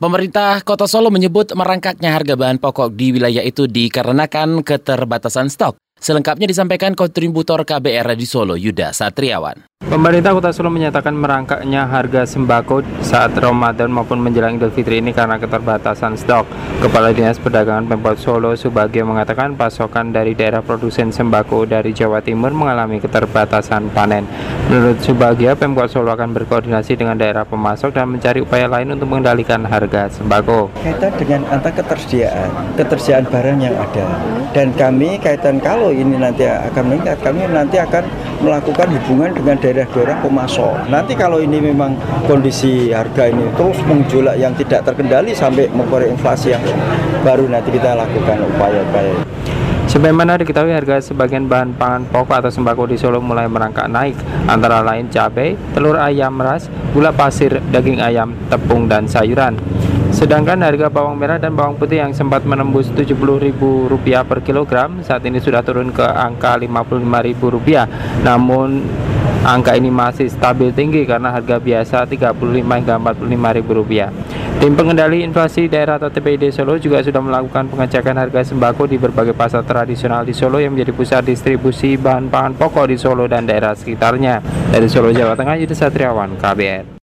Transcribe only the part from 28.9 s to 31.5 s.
untuk mengendalikan harga sembako. Kaitan dengan